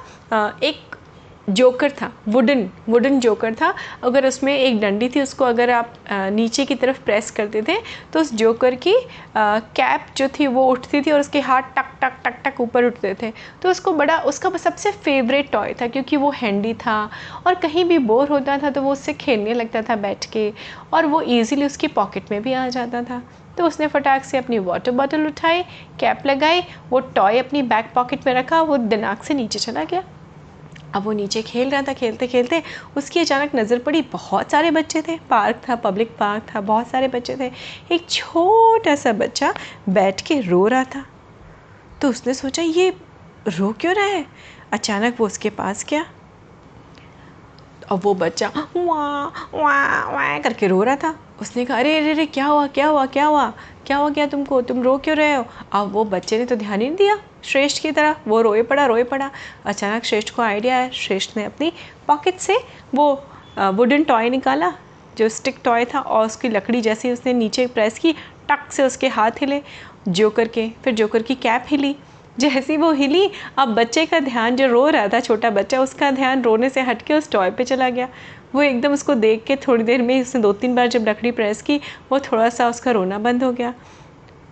एक 0.64 0.96
जोकर 1.50 1.92
था 1.92 2.12
वुडन 2.28 2.68
वुडन 2.90 3.20
जोकर 3.20 3.54
था। 3.56 3.74
अगर 4.04 4.26
उसमें 4.28 4.54
एक 4.54 4.80
डंडी 4.82 5.10
थी, 5.10 5.22
उसको 5.22 5.46
अगर 5.46 5.70
आप 5.72 5.94
नीचे 6.12 6.66
की 6.66 6.76
तरफ़ 6.76 7.00
प्रेस 7.06 7.32
करते 7.32 7.62
थे 7.62 7.76
तो 8.14 8.20
उस 8.20 8.34
जोकर 8.36 8.76
की 8.78 8.94
कैप 9.38 10.06
जो 10.18 10.28
थी, 10.30 10.48
वो 10.48 10.66
उठती 10.66 11.02
थी 11.02 11.12
और 11.12 11.20
उसके 11.20 11.40
हाथ 11.42 11.62
टक 11.76 11.92
टक 12.02 12.14
टक 12.24 12.42
टक 12.46 12.62
ऊपर 12.62 12.86
उठते 12.86 13.14
थे। 13.22 13.32
तो 13.62 13.70
उसको 13.70 13.94
बड़ा, 13.94 14.18
उसका 14.20 14.50
सबसे 14.52 14.92
फेवरेट 14.94 15.52
टॉय 15.52 15.74
था, 15.82 15.88
क्योंकि 15.88 16.18
वो 16.18 16.32
हैंडी 16.34 16.74
था 16.76 17.10
और 17.48 17.56
कहीं 17.58 17.86
भी 17.86 17.98
बोर 18.00 18.30
होता 18.30 18.58
था 18.58 18.70
तो 18.70 18.82
वो 18.82 18.92
उससे 18.92 19.14
खेलने 19.16 19.54
लगता 19.54 19.82
था 19.82 19.96
बैठ 19.98 20.26
के 20.32 20.52
और 20.94 21.06
वो 21.06 21.22
ईज़िली 21.22 21.66
उसकी 21.66 21.88
पॉकेट 21.90 22.32
में 22.32 22.42
भी 22.42 22.54
आ 22.54 22.68
जाता 22.70 23.04
था। 23.04 23.22
तो 23.58 23.66
उसने 23.68 23.88
फटाक 23.88 24.24
से 24.24 24.38
अपनी 24.38 24.60
वाटर 24.62 24.92
बॉटल 24.94 25.26
उठाई 25.28 25.62
कैप 26.00 26.26
लगाई, 26.26 26.64
वो 26.90 27.00
टॉय 27.16 27.40
अपनी 27.40 27.62
बैक 27.64 27.92
पॉकेट 27.96 28.28
में 28.28 28.34
रखा, 28.34 28.62
वो 28.62 28.78
दिनाक 28.78 29.24
से 29.24 29.34
नीचे 29.34 29.60
चला 29.60 29.84
गया। 29.84 30.04
अब 30.96 31.04
वो 31.04 31.12
नीचे 31.12 31.42
खेल 31.42 31.70
रहा 31.70 31.82
था 31.82 31.94
खेलते 31.94 32.28
खेलते, 32.28 32.64
उसकी 32.98 33.20
अचानक 33.20 33.56
नज़र 33.56 33.80
पड़ी, 33.80 34.02
बहुत 34.02 34.52
सारे 34.52 34.72
बच्चे 34.72 35.02
थे। 35.02 35.18
पार्क 35.30 35.62
था, 35.70 35.76
पब्लिक 35.76 36.18
पार्क 36.18 36.44
था, 36.56 36.62
बहुत 36.62 36.88
सारे 36.88 37.08
बच्चे 37.08 37.36
थे। 37.36 37.52
एक 37.92 38.10
छोटा 38.10 38.96
सा 38.96 39.14
बच्चा 39.14 39.54
बैठ 39.90 40.22
के 40.22 40.40
रो 40.40 40.68
रहा 40.68 40.84
था। 40.84 41.06
तो 42.02 42.10
उसने 42.10 42.34
सोचा, 42.34 42.62
ये 42.62 42.94
रो 43.48 43.72
क्यों 43.72 43.96
रहा 43.96 44.06
है? 44.06 44.26
अचानक 44.74 45.16
वो 45.20 45.26
उसके 45.26 45.50
पास 45.50 45.86
गया। 45.90 46.06
अब 47.92 48.02
वो 48.04 48.14
बच्चा 48.14 48.52
वाह 48.78 49.58
वाह 49.58 50.12
वाह 50.12 50.40
करके 50.40 50.68
रो 50.68 50.84
रहा 50.84 50.96
था। 50.96 51.20
उसने 51.42 51.66
कहा, 51.66 51.78
अरे 51.78 52.00
अरे 52.00 52.12
अरे, 52.12 52.26
क्या 52.26 52.46
हुआ 52.46 52.68
क्या 52.68 52.88
हुआ 52.88 53.06
क्या 53.06 53.26
हुआ? 53.26 53.54
क्या 53.86 53.98
हो 53.98 54.10
गया 54.10 54.28
तुमको? 54.28 54.62
तुम 54.62 54.84
रो 54.84 54.98
क्यों 54.98 55.18
रहे 55.18 55.34
हो? 55.34 55.46
अब 55.72 55.92
वो 55.92 56.06
बच्चे 56.06 56.38
ने 56.38 56.46
तो 56.46 56.56
ध्यान 56.56 56.82
ही 56.82 56.88
नहीं 56.88 56.98
दिया। 56.98 57.20
श्रेष्ठ 57.44 57.82
की 57.82 57.92
तरह, 57.92 58.16
वो 58.28 58.42
रोए 58.42 58.62
पड़ा 58.62 58.86
रोए 58.86 59.04
पड़ा। 59.04 59.30
अचानक 59.66 60.04
श्रेष्ठ 60.04 60.34
को 60.36 60.42
आइडिया 60.42 60.76
आया। 60.76 60.90
श्रेष्ठ 60.90 61.38
ने 61.38 61.44
अपनी 61.44 61.72
पॉकेट 62.08 62.40
से 62.40 62.58
वो 62.96 63.14
वुडन 63.60 64.04
टॉय 64.04 64.30
निकाला, 64.30 64.72
जो 65.18 65.30
स्टिक 65.30 65.58
टॉय 65.64 65.86
था, 65.86 66.00
और 66.00 66.26
उसकी 66.26 66.50
लकड़ी 66.50 66.82
जैसे 66.82 67.12
उसने 67.14 67.34
नीचे 67.34 67.68
प्रेस 67.68 68.00
की, 68.00 68.14
टक 68.50 68.72
से 68.72 68.84
उसके 68.84 69.08
हाथ 69.08 69.42
हिले, 69.42 69.62
जोकर 70.08 70.48
के, 70.48 70.68
फिर 70.84 70.94
जोकर 70.94 71.24
की 71.24 71.36
कैप 71.36 71.66
हिली। 71.68 71.96
जैसी 72.40 72.78
वो 72.78 72.92
हिली, 72.92 73.30
अब 73.58 73.74
बच्चे 73.76 74.06
का 74.06 74.20
ध्यान, 74.20 74.56
जो 74.56 74.68
रो 74.68 74.88
रहा 74.90 75.08
था, 75.08 75.20
छोटा 75.20 75.50
बच्चा, 75.50 75.80
उसका 75.82 76.12
ध्यान 76.12 76.42
रोने 76.42 76.70
से 76.70 76.82
हट 76.82 77.02
के 77.02 77.14
उस 77.14 77.30
टॉय 77.32 77.52
पे 77.52 77.64
चला 77.64 77.90
गया। 77.90 78.08
वो 78.56 78.62
एकदम 78.62 78.94
उसको 78.94 79.14
देख 79.16 79.44
के 79.44 79.56
थोड़ी 79.56 79.84
देर 79.84 80.02
में 80.02 80.22
उसने 80.22 80.42
दो 80.42 80.54
तीन 80.54 80.76
बार 80.76 80.88
जब 80.88 81.08
लकड़ी 81.08 81.32
प्रेस 81.32 81.62
की, 81.62 81.80
वो 82.12 82.20
थोड़ा 82.20 82.50
सा 82.50 82.68
उसका 82.70 82.92
रोना 82.92 83.18
बंद 83.18 83.44
हो 83.44 83.52
गया। 83.52 83.74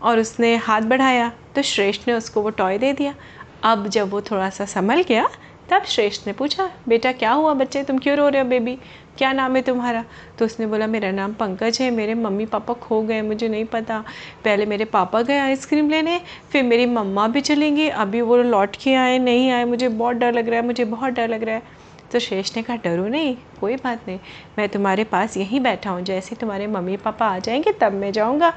और 0.03 0.19
उसने 0.19 0.55
हाथ 0.55 0.81
बढ़ाया 0.81 1.31
तो 1.55 1.61
श्रेष्ठ 1.61 2.01
ने 2.07 2.13
उसको 2.13 2.41
वो 2.41 2.49
टॉय 2.49 2.77
दे 2.77 2.93
दिया। 2.93 3.15
अब 3.63 3.87
जब 3.87 4.09
वो 4.09 4.21
थोड़ा 4.21 4.49
सा 4.49 4.65
संभल 4.65 5.01
गया, 5.01 5.29
तब 5.69 5.83
श्रेष्ठ 5.83 6.27
ने 6.27 6.33
पूछा, 6.33 6.71
बेटा, 6.87 7.11
क्या 7.11 7.31
हुआ 7.31 7.53
बच्चे? 7.53 7.83
तुम 7.83 7.97
क्यों 7.97 8.17
रो 8.17 8.29
रहे 8.29 8.41
हो 8.41 8.47
बेबी 8.47 8.77
क्या 9.17 9.33
नाम 9.33 9.55
है 9.55 9.61
तुम्हारा? 9.61 10.05
तो 10.37 10.45
उसने 10.45 10.65
बोला, 10.65 10.87
मेरा 10.87 11.11
नाम 11.11 11.33
पंकज 11.33 11.77
है, 11.81 11.91
मेरे 11.91 12.13
मम्मी 12.13 12.45
पापा 12.45 12.73
खो 12.73 13.01
गए, 13.01 13.21
मुझे 13.21 13.47
नहीं 13.47 13.65
पता। 13.65 14.03
पहले 14.45 14.65
मेरे 14.65 14.85
पापा 14.85 15.21
गए 15.21 15.37
आइसक्रीम 15.37 15.89
लेने, 15.89 16.21
फिर 16.51 16.63
मेरी 16.63 16.85
मम्मा 16.85 17.27
भी 17.27 17.41
चलेंगी। 17.41 17.89
अभी 17.89 18.21
वो 18.21 18.37
लौट 18.37 18.75
के 18.75 18.93
आए, 18.93 19.17
नहीं 19.17 19.51
आए, 19.51 19.65
मुझे 19.65 19.87
बहुत 19.87 20.15
डर 20.15 20.33
लग 20.33 20.49
रहा 20.49 20.59
है, 20.59 20.65
मुझे 20.65 20.85
बहुत 20.85 21.13
डर 21.13 21.27
लग 21.27 21.43
रहा 21.43 21.55
है। 21.55 21.63
तो 22.11 22.19
शेष 22.19 22.57
ने 22.57 22.63
कहा, 22.63 22.75
डरो 22.75 23.07
नहीं, 23.07 23.37
कोई 23.59 23.75
बात 23.75 24.01
नहीं। 24.07 24.19
मैं 24.57 24.69
तुम्हारे 24.69 25.03
पास 25.03 25.37
यहीं 25.37 25.59
बैठा 25.59 25.89
हूँ। 25.89 26.01
जैसे 26.01 26.35
तुम्हारे 26.35 26.67
मम्मी 26.67 26.97
पापा 26.97 27.27
आ 27.27 27.39
जाएँगे, 27.39 27.71
तब 27.71 27.91
मैं 27.91 28.11
जाऊँगा। 28.11 28.53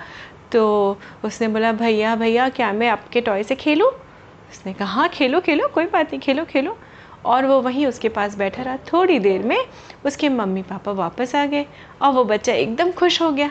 तो 0.53 0.99
उसने 1.25 1.49
बोला, 1.49 1.73
भैया 1.73 2.15
भैया, 2.17 2.49
क्या 2.49 2.73
मैं 2.73 2.89
आपके 2.89 3.21
टॉय 3.21 3.43
से 3.43 3.55
खेलूँ? 3.55 3.91
उसने 4.51 4.73
कहा 4.73 4.89
हाँ 4.89 5.09
खेलो 5.09 5.41
खेलो, 5.41 5.69
कोई 5.69 5.87
बात 5.87 6.07
नहीं, 6.07 6.21
खेलो 6.21 6.45
खेलो। 6.45 6.77
और 7.25 7.47
वो 7.47 7.61
वहीं 7.61 7.87
उसके 7.87 8.09
पास 8.09 8.37
बैठा 8.37 8.63
रहा। 8.63 8.77
थोड़ी 8.93 9.19
देर 9.19 9.43
में 9.43 9.59
उसके 10.07 10.29
मम्मी 10.29 10.63
पापा 10.63 10.93
वापस 10.93 11.35
आ 11.35 11.45
गए 11.47 11.67
और 12.03 12.13
वो 12.13 12.25
बच्चा 12.25 12.53
एकदम 12.53 12.91
खुश 12.91 13.21
हो 13.23 13.31
गया। 13.33 13.51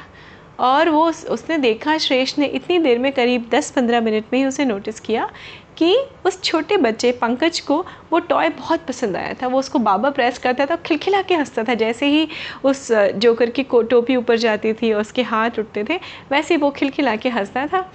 और 0.60 0.89
वो 0.89 1.05
उसने 1.08 1.58
देखा, 1.58 1.98
श्रेष्ठ 1.98 2.39
ने 2.39 2.46
इतनी 2.46 2.77
देर 2.79 3.00
में 3.00 3.12
करीब 3.12 3.50
10-15 3.50 4.01
मिनट 4.01 4.25
में 4.34 4.39
ही 4.39 4.46
उसे 4.46 4.65
नोटिस 4.65 5.00
किया 5.00 5.29
कि 5.77 5.95
उस 6.25 6.41
छोटे 6.43 6.77
बच्चे 6.77 7.11
पंकज 7.11 7.59
को 7.59 7.77
वो 8.11 8.19
टॉय 8.19 8.49
बहुत 8.49 8.85
पसंद 8.87 9.15
आया 9.17 9.33
था। 9.33 9.47
वो 9.47 9.59
उसको 9.59 9.79
बाबा 9.79 10.09
प्रेस 10.09 10.37
करता 10.37 10.65
था 10.65 10.75
खिलखिला 10.75 11.21
के 11.21 11.35
हंसता 11.35 11.63
था। 11.63 11.73
जैसे 11.73 12.05
ही 12.05 12.27
उस 12.63 12.91
जोकर 12.91 13.49
की 13.49 13.63
टोपी 13.63 14.15
ऊपर 14.15 14.37
जाती 14.37 14.73
थी 14.73 14.91
और 14.93 15.01
उसके 15.01 15.21
हाथ 15.23 15.59
उठते 15.59 15.83
थे, 15.89 15.99
वैसे 16.31 16.57
वो 16.57 16.71
खिलखिला 16.71 17.15
के 17.15 17.29
हंसता 17.29 17.65
था। 17.67 17.89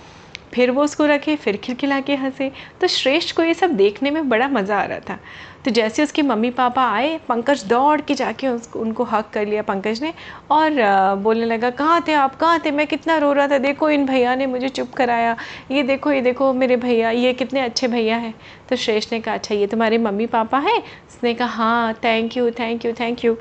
फिर 0.55 0.71
वो 0.71 0.85
उसको 0.85 1.07
रखे, 1.07 1.37
फिर 1.37 1.57
खिलखिला 1.57 2.00
के 2.00 2.15
हंसे। 2.15 2.50
तो 2.81 2.87
श्रेष्ठ 2.87 3.37
को 3.37 3.43
ये 3.43 3.55
सब 3.55 3.76
देखने 3.76 4.11
में 4.11 4.29
बड़ा 4.29 4.49
मज़ा 4.49 4.79
आ 4.79 4.85
रहा 4.85 4.99
था। 5.00 5.19
तो 5.65 5.71
जैसे 5.71 6.03
उसके 6.03 6.23
मम्मी 6.23 6.50
पापा 6.50 6.83
आए, 6.88 7.17
पंकज 7.29 7.65
दौड़ 7.65 8.00
के 8.00 8.15
जाके 8.15 8.49
उसको 8.49 8.81
उनको 8.81 9.05
हक 9.05 9.31
कर 9.33 9.47
लिया 9.47 9.62
पंकज 9.62 10.03
ने 10.03 10.12
और 10.50 11.17
बोलने 11.23 11.47
लगा, 11.47 11.71
कहाँ 11.71 12.05
थे 12.09 12.12
आप? 12.15 12.37
कहाँ 12.37 12.61
थे? 12.65 12.71
मैं 12.71 12.87
कितना 12.87 13.17
रो 13.19 13.33
रहा 13.33 13.49
था। 13.49 13.59
देखो 13.59 13.91
इन 13.91 14.07
भैया 14.07 14.35
ने 14.35 14.47
मुझे 14.47 14.69
चुप 14.69 14.93
कराया। 14.95 15.37
ये 15.71 15.83
देखो 15.83 16.12
ये 16.12 16.21
देखो 16.21 16.53
मेरे 16.53 16.76
भैया, 16.76 17.11
ये 17.11 17.33
कितने 17.33 17.61
अच्छे 17.61 17.88
भैया 17.88 18.17
हैं। 18.17 18.35
तो 18.69 18.76
श्रेष्ठ 18.76 19.12
ने 19.12 19.21
कहा 19.21 19.35
अच्छा 19.35 19.55
ये 19.55 19.67
तुम्हारे 19.67 19.99
मम्मी 19.99 20.26
पापा 20.29 20.59
हैं? 20.61 20.79
उसने 20.79 21.35
कहा 21.35 21.49
हाँ 21.49 21.95
thank 22.05 22.37
you 22.37 22.50
thank 22.50 22.85
you 22.85 22.93
thank 23.00 23.25
you 23.25 23.37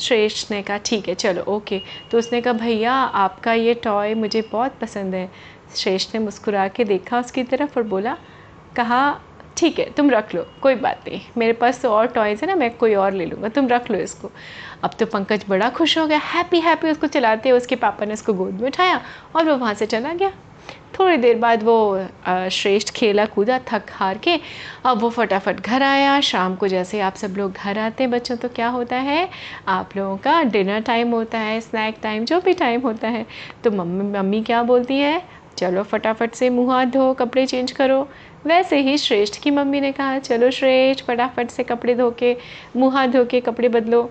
Shreshth 0.00 0.50
ने 0.50 0.60
कहा, 0.62 0.76
ठीक 0.78 1.08
है, 1.08 1.14
चलो 1.14 1.42
ओके 1.48 1.80
तो 2.10 2.18
उसने 2.18 2.40
कहा, 2.40 2.52
भैया, 2.54 2.92
आपका 2.92 3.52
ये 3.52 3.74
टॉय 3.74 4.14
मुझे 4.14 4.42
बहुत 4.52 4.78
पसंद 4.80 5.14
है। 5.14 5.28
श्रेष्ठ 5.76 6.14
ने 6.14 6.20
मुस्कुरा 6.20 6.66
के 6.68 6.84
देखा 6.84 7.20
उसकी 7.20 7.42
तरफ़ 7.44 7.78
और 7.78 7.82
बोला, 7.84 8.16
कहा, 8.76 9.20
ठीक 9.56 9.78
है, 9.78 9.88
तुम 9.90 10.10
रख 10.10 10.34
लो, 10.34 10.44
कोई 10.62 10.74
बात 10.76 11.04
नहीं। 11.08 11.20
मेरे 11.38 11.52
पास 11.52 11.80
तो 11.82 11.90
और 11.90 12.06
टॉयज़ 12.06 12.40
है 12.40 12.46
ना, 12.46 12.54
मैं 12.54 12.70
कोई 12.76 12.94
और 12.94 13.12
ले 13.12 13.26
लूँगा, 13.26 13.48
तुम 13.48 13.68
रख 13.68 13.90
लो 13.90 13.98
इसको। 13.98 14.30
अब 14.84 14.94
तो 14.98 15.06
पंकज 15.06 15.44
बड़ा 15.48 15.68
खुश 15.70 15.96
हो 15.98 16.06
गया 16.06 16.18
हैप्पी 16.24 16.60
हैप्पी 16.60 16.90
उसको 16.90 17.06
चलाते 17.08 17.48
हुए 17.48 17.58
उसके 17.58 17.76
पापा 17.76 18.04
ने 18.04 18.12
उसको 18.12 18.32
गोद 18.32 18.54
में 18.54 18.66
उठाया 18.68 19.00
और 19.36 19.50
वो 19.50 19.56
वहाँ 19.56 19.74
से 19.74 19.86
चला 19.86 20.12
गया। 20.12 20.32
थोड़ी 20.98 21.16
देर 21.16 21.38
बाद 21.38 21.62
वो 21.62 22.06
श्रेष्ठ 22.52 22.90
खेला 22.94 23.24
कूदा 23.26 23.58
थक 23.68 23.86
हार 23.92 24.18
के, 24.18 24.38
अब 24.86 24.98
वो 24.98 25.10
फटाफट 25.10 25.60
घर 25.60 25.82
आया। 25.82 26.20
शाम 26.20 26.54
को 26.56 26.68
जैसे 26.68 27.00
आप 27.00 27.14
सब 27.16 27.34
लोग 27.36 27.52
घर 27.52 27.78
आते 27.78 28.02
हैं, 28.02 28.10
बच्चों 28.10 28.36
तो 28.36 28.48
क्या 28.48 28.68
होता 28.68 28.96
है? 28.98 29.28
आप 29.68 29.96
लोगों 29.96 30.16
का 30.16 30.42
डिनर 30.44 30.80
टाइम 30.82 31.10
होता 31.10 31.38
है 31.38 31.60
स्नैक 31.60 31.96
टाइम 32.02 32.24
जो 32.24 32.40
भी 32.40 32.52
टाइम 32.54 32.80
होता 32.80 33.08
है। 33.08 33.24
तो 33.64 33.70
मम्मी 33.70 34.10
मम्मी 34.10 34.42
क्या 34.42 34.62
बोलती 34.62 34.98
है? 34.98 35.22
चलो 35.58 35.82
फटाफट 35.82 36.34
से 36.34 36.50
मुँह 36.50 36.72
हाथ 36.72 36.86
धो, 36.86 37.12
कपड़े 37.14 37.46
चेंज 37.46 37.72
करो। 37.72 38.08
वैसे 38.46 38.80
ही 38.80 38.98
श्रेष्ठ 38.98 39.40
की 39.42 39.50
मम्मी 39.50 39.80
ने 39.80 39.92
कहा, 39.92 40.18
चलो 40.18 40.50
श्रेष्ठ, 40.50 41.04
फटाफट 41.04 41.50
से 41.50 41.62
कपड़े 41.62 41.94
धो 41.94 42.10
के 42.10 42.36
मुँह 42.76 42.94
हाथ 42.94 43.08
धो 43.08 43.24
के 43.24 43.40
कपड़े 43.40 43.68
बदलो। 43.68 44.10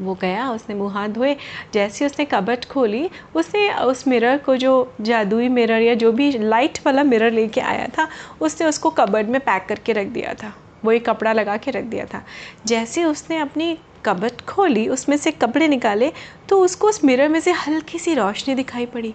वो 0.00 0.14
गया, 0.14 0.50
उसने 0.50 0.74
मुँह 0.74 0.92
हाथ 0.92 1.08
धोए। 1.08 1.36
जैसे 1.74 2.06
उसने 2.06 2.24
कबट 2.24 2.64
खोली, 2.64 3.10
उसने 3.34 3.68
उस 3.74 4.06
मिरर 4.08 4.38
को 4.38 4.56
जो 4.56 4.92
जादुई 5.00 5.48
मिरर 5.48 5.82
या 5.82 5.94
जो 5.94 6.12
भी 6.12 6.30
लाइट 6.30 6.78
वाला 6.86 7.02
मिरर 7.02 7.30
लेके 7.30 7.60
आया 7.60 7.86
था, 7.88 8.08
उसने 8.40 8.66
उसको 8.66 8.90
कबर्ड 8.90 9.28
में 9.28 9.40
पैक 9.40 9.66
करके 9.68 9.92
रख 9.92 10.06
दिया 10.06 10.34
था। 10.34 10.52
वो 10.84 10.92
एक 10.92 11.04
कपड़ा 11.06 11.32
लगा 11.32 11.56
के 11.56 11.70
रख 11.70 11.84
दिया 11.84 12.04
था। 12.04 12.22
जैसे 12.66 13.04
उसने 13.04 13.38
अपनी 13.38 13.78
कबट 14.04 14.40
खोली, 14.40 14.88
उसमें 14.88 15.16
से 15.16 15.30
कपड़े 15.30 15.68
निकाले 15.68 16.12
तो 16.48 16.58
उसको 16.60 16.88
उस 16.88 17.04
मिरर 17.04 17.28
में 17.28 17.40
से 17.40 17.52
हल्की 17.52 17.98
सी 17.98 18.14
रोशनी 18.14 18.54
दिखाई 18.54 18.86
पड़ी। 18.86 19.14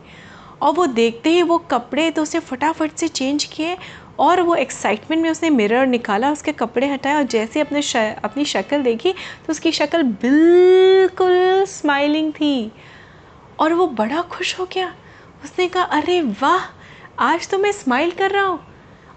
और 0.61 0.73
वो 0.73 0.85
देखते 0.85 1.29
ही 1.29 1.41
वो 1.43 1.57
कपड़े 1.71 2.09
तो 2.11 2.21
उसे 2.21 2.39
फटाफट 2.39 2.95
से 2.95 3.07
चेंज 3.07 3.43
किए 3.45 3.77
और 4.19 4.41
वो 4.41 4.55
एक्साइटमेंट 4.55 5.21
में 5.23 5.29
उसने 5.29 5.49
मिरर 5.49 5.85
निकाला 5.87 6.31
उसके 6.31 6.51
कपड़े 6.51 6.87
हटाए 6.87 7.15
और 7.15 7.23
जैसे 7.23 7.59
अपने 7.61 7.81
श, 7.81 7.95
अपनी 7.95 8.45
शक्ल 8.45 8.81
देखी 8.83 9.11
तो 9.11 9.51
उसकी 9.51 9.71
शक्ल 9.71 10.03
बिल्कुल 10.23 11.65
स्माइलिंग 11.65 12.31
थी। 12.33 12.71
और 13.59 13.73
वो 13.73 13.87
बड़ा 13.87 14.21
खुश 14.21 14.59
हो 14.59 14.65
गया। 14.73 14.93
उसने 15.43 15.67
कहा 15.67 15.83
अरे 15.83 16.21
वाह 16.41 16.65
आज 17.23 17.49
तो 17.49 17.57
मैं 17.57 17.71
स्माइल 17.71 18.11
कर 18.11 18.31
रहा 18.31 18.45
हूँ। 18.45 18.59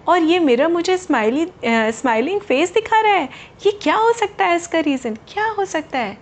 और 0.08 0.18
ये 0.18 0.38
मिरर 0.38 0.68
मुझे 0.68 0.96
स्माइली 0.98 1.46
स्माइलिंग 1.64 2.40
फेस 2.40 2.72
दिखा 2.74 3.00
रहा 3.00 3.12
है। 3.12 3.28
ये 3.66 3.72
क्या 3.82 3.96
हो 3.96 4.12
सकता 4.12 4.46
है 4.46 4.56
इसका 4.56 4.78
रीज़न 4.80 5.14
क्या 5.28 5.46
हो 5.58 5.64
सकता 5.64 5.98
है? 5.98 6.16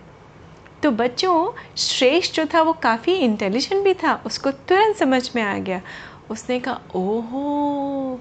तो 0.83 0.91
बच्चों, 0.91 1.51
श्रेष्ठ 1.77 2.35
जो 2.35 2.45
था 2.53 2.61
वो 2.61 2.73
काफ़ी 2.73 3.13
इंटेलिजेंट 3.15 3.83
भी 3.83 3.93
था, 3.93 4.13
उसको 4.25 4.51
तुरंत 4.51 4.95
समझ 4.95 5.29
में 5.35 5.41
आ 5.43 5.57
गया। 5.57 5.81
उसने 6.29 6.59
कहा, 6.59 6.81
ओहो, 6.95 8.19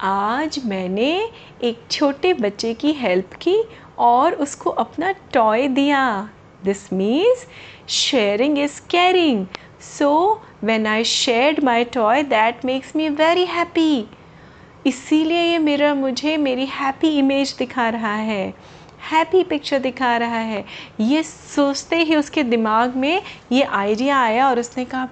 आज 0.00 0.58
मैंने 0.66 1.10
एक 1.64 1.82
छोटे 1.90 2.32
बच्चे 2.34 2.72
की 2.74 2.92
हेल्प 2.92 3.34
की 3.42 3.56
और 3.98 4.34
उसको 4.34 4.70
अपना 4.70 5.12
टॉय 5.32 5.66
दिया। 5.68 6.28
This 6.64 6.92
means 6.92 7.46
sharing 7.90 8.58
is 8.58 8.80
caring 8.90 9.46
so 9.80 10.10
when 10.64 10.86
I 10.86 11.04
shared 11.04 11.62
my 11.64 11.84
toy 11.84 12.22
that 12.22 12.64
makes 12.64 12.96
me 12.96 13.08
very 13.08 13.44
happy 13.46 14.04
इसीलिए 14.86 15.42
ये 15.42 15.58
मेरा, 15.58 15.94
मुझे 15.94 16.36
मेरी 16.36 16.66
हैप्पी 16.66 17.08
इमेज 17.18 17.54
दिखा 17.58 17.88
रहा 17.88 18.14
है। 18.14 18.54
हैप्पी 19.02 19.42
पिक्चर 19.44 19.78
दिखा 19.78 20.16
रहा 20.16 20.38
है। 20.38 20.64
ये 21.00 21.22
सोचते 21.22 21.96
ही 21.96 22.16
उसके 22.16 22.42
दिमाग 22.42 22.96
में 22.96 23.22
ये 23.52 23.62
आइडिया 23.62 24.20
आया 24.20 24.48
और 24.48 24.60
उसने 24.60 24.84
कहा, 24.84 25.08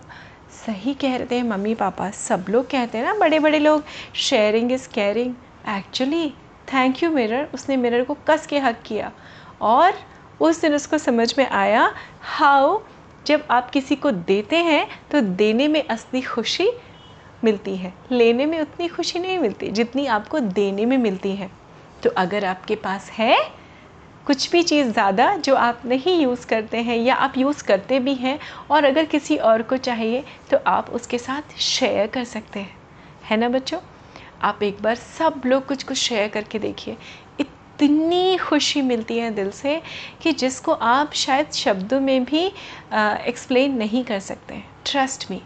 सही 0.67 0.95
कह 0.95 1.17
रहे 1.17 1.37
हैं 1.37 1.45
मम्मी 1.45 1.75
पापा, 1.75 2.11
सब 2.11 2.45
लोग 2.49 2.71
कहते 2.71 2.99
हैं 2.99 3.05
ना 3.05 3.15
बड़े 3.15 3.39
बड़े 3.39 3.59
लोग 3.59 3.85
sharing 4.15 4.73
is 4.73 4.89
caring 4.89 5.35
actually 5.69 6.29
thank 6.73 7.03
you 7.03 7.11
mirror 7.11 7.49
उसने 7.55 7.77
मिरर 7.77 8.05
को 8.05 8.17
कस 8.29 8.47
के 8.47 8.59
हक 8.59 8.83
किया। 8.87 9.11
और 9.61 9.95
उस 10.41 10.61
दिन 10.61 10.75
उसको 10.75 10.99
समझ 10.99 11.35
में 11.39 11.47
आया 11.47 11.93
हाउ 12.23 12.79
जब 13.27 13.47
आप 13.51 13.71
किसी 13.71 13.97
को 13.97 14.11
देते 14.11 14.57
हैं 14.57 14.87
तो 15.11 15.21
देने 15.21 15.69
में 15.69 15.83
असली 15.85 16.21
खुशी 16.23 16.69
मिलती 17.45 17.77
है। 17.77 17.93
लेने 18.13 18.47
में 18.47 18.61
उतनी 18.61 18.89
खुशी 18.89 19.19
नहीं 19.19 19.39
मिलती, 19.39 19.69
जितनी 19.69 20.07
आपको 20.07 20.39
देने 20.41 20.87
में 20.87 20.97
मिलती 20.99 21.35
है। 21.37 21.51
तो 22.03 22.11
अगर 22.11 22.45
आपके 22.45 22.75
पास 22.77 23.11
है 23.11 23.37
कुछ 24.31 24.51
भी 24.51 24.63
चीज़ 24.63 24.89
ज़्यादा 24.89 25.35
जो 25.37 25.55
आप 25.55 25.81
नहीं 25.85 26.15
यूज़ 26.21 26.47
करते 26.47 26.79
हैं 26.79 26.97
या 26.97 27.15
आप 27.15 27.37
यूज़ 27.39 27.63
करते 27.65 27.99
भी 28.01 28.15
हैं 28.15 28.39
और 28.71 28.85
अगर 28.85 29.05
किसी 29.05 29.37
और 29.37 29.63
को 29.63 29.77
चाहिए 29.77 30.23
तो 30.51 30.57
आप 30.67 30.91
उसके 30.91 31.19
साथ 31.19 31.57
शेयर 31.59 32.07
कर 32.07 32.25
सकते 32.25 32.61
हैं। 32.61 32.77
है 33.25 33.37
ना 33.37 33.49
बच्चों? 33.49 33.79
आप 34.43 34.63
एक 34.63 34.81
बार 34.83 34.95
सब 34.95 35.43
लोग 35.47 35.67
कुछ 35.67 35.83
कुछ 35.83 35.97
शेयर 35.99 36.29
करके 36.29 36.59
देखिए। 36.59 36.97
इतनी 37.41 38.37
खुशी 38.39 38.83
मिलती 38.83 39.19
है 39.19 39.31
दिल 39.31 39.51
से 39.51 39.81
कि 40.23 40.33
जिसको 40.35 40.73
आप 40.73 41.15
शायद 41.15 41.51
शब्दों 41.55 42.01
में 42.01 42.25
भी 42.25 42.47
एक्सप्लेन 42.95 43.77
नहीं 43.79 44.05
कर 44.05 44.21
सकते। 44.21 44.63
ट्रस्ट 44.87 45.31
मी 45.31 45.43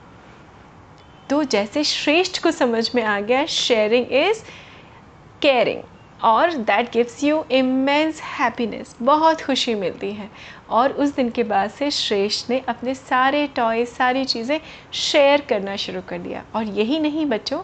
तो 1.31 1.43
जैसे 1.47 1.85
श्रेष्ठ 1.85 2.43
को 2.43 2.51
समझ 2.51 2.89
में 2.95 3.03
आ 3.03 3.19
गया 3.21 3.45
शेयरिंग 3.47 4.13
इज़ 4.13 4.45
केयरिंग 5.43 5.83
और 6.25 6.53
that 6.55 6.91
gives 6.93 7.23
you 7.25 7.45
immense 7.53 8.21
happiness 8.23 8.95
बहुत 9.03 9.43
खुशी 9.43 9.75
मिलती 9.75 10.13
है। 10.13 10.29
और 10.71 10.93
उस 10.93 11.15
दिन 11.15 11.31
के 11.31 11.43
बाद 11.45 11.71
से 11.71 11.91
श्रेष्ठ 11.91 12.51
ने 12.51 12.63
अपने 12.69 12.95
सारे 12.95 13.47
टॉय 13.57 13.85
सारी 13.87 14.25
चीज़ें 14.25 14.59
शेयर 14.95 15.41
करना 15.49 15.77
शुरू 15.77 16.01
कर 16.09 16.19
दिया। 16.19 16.45
और 16.55 16.65
यही 16.65 16.99
नहीं 16.99 17.27
बच्चों, 17.27 17.63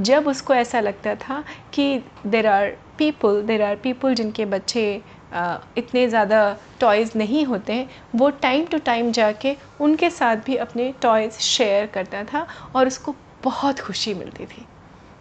जब 0.00 0.28
उसको 0.28 0.54
ऐसा 0.54 0.80
लगता 0.80 1.14
था 1.18 1.42
कि 1.74 2.02
there 2.26 2.46
are 2.46 2.68
people 2.98 3.42
there 3.42 3.62
are 3.62 3.76
people 3.76 4.14
जिनके 4.14 4.44
बच्चे 4.46 4.84
इतने 5.78 6.06
ज़्यादा 6.08 6.56
टॉयज़ 6.80 7.16
नहीं 7.18 7.44
होते 7.44 7.72
हैं, 7.72 7.88
वो 8.14 8.28
टाइम 8.32 8.66
टू 8.66 8.78
टाइम 8.80 9.10
जाके 9.12 9.56
उनके 9.80 10.10
साथ 10.10 10.44
भी 10.46 10.56
अपने 10.56 10.92
टॉयज़ 11.02 11.38
शेयर 11.42 11.86
करता 11.86 12.22
था 12.24 12.46
और 12.76 12.86
उसको 12.86 13.14
बहुत 13.44 13.80
खुशी 13.80 14.14
मिलती 14.14 14.46
थी। 14.46 14.66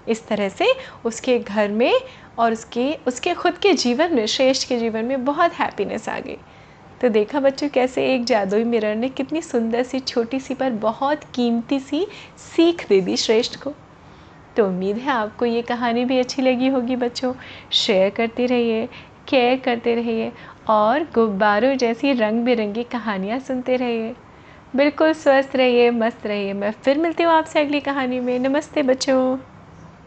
इस 0.08 0.28
तरह 0.28 0.50
से 0.50 0.68
उसके 1.06 1.40
घर 1.40 1.72
में 1.72 1.94
और 2.40 2.52
उसके 2.52 2.98
उसके 3.08 3.34
खुद 3.34 3.58
के 3.58 3.74
जीवन 3.74 4.16
में, 4.16 4.26
श्रेष्ठ 4.26 4.68
के 4.68 4.80
जीवन 4.80 5.06
में 5.06 5.26
बहुत 5.26 5.54
हैप्पीनेस 5.54 6.10
आ 6.10 6.20
गई। 6.20 6.38
तो 7.02 7.10
देखा 7.10 7.40
बच्चों 7.40 7.70
कैसे 7.70 8.14
एक 8.16 8.24
जादुई 8.26 8.64
मिरर 8.64 8.96
ने 8.96 9.10
कितनी 9.10 9.42
सुंदर 9.42 9.84
सी, 9.84 10.00
छोटी 10.00 10.40
सी 10.40 10.54
पर 10.54 10.70
बहुत 10.70 11.24
कीमती 11.36 11.80
सी 11.80 12.08
सीख 12.56 12.88
दे 12.90 13.02
दी 13.02 13.18
श्रेष्ठ 13.18 13.62
को। 13.64 13.74
तो 14.58 14.68
उम्मीद 14.68 14.98
है 14.98 15.12
आपको 15.12 15.46
ये 15.46 15.62
कहानी 15.62 16.06
भी 16.06 16.20
अच्छी 16.20 16.42
लगी 16.42 16.68
होगी 16.68 16.96
बच्चों। 16.96 17.34
शेयर 17.72 18.10
करते 18.10 18.46
रहिए 18.46 18.86
केयर 19.30 19.60
करते 19.60 19.96
रहिए 19.96 20.32
और 20.70 21.04
गुब्बारों 21.04 21.76
जैसी 21.78 22.14
रंग 22.14 22.44
बिरंगी 22.46 22.84
कहानियाँ 22.84 23.40
सुनते 23.40 23.76
रहिए। 23.76 24.16
बिल्कुल 24.76 25.14
स्वस्थ 25.14 25.56
रहिए, 25.56 25.90
मस्त 25.92 26.28
रहिए। 26.28 26.54
मैं 26.54 26.72
फिर 26.72 26.98
मिलती 26.98 27.24
हूँ 27.24 27.34
आपसे 27.34 27.60
अगली 27.60 27.80
कहानी 27.80 28.20
में। 28.20 28.40
नमस्ते 28.40 28.84
बच्चों। 28.84 29.53